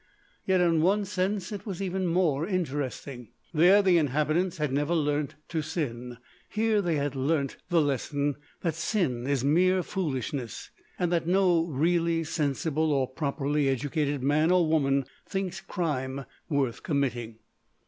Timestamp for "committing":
16.81-17.37